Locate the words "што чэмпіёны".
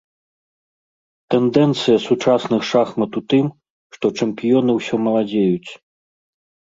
3.99-4.71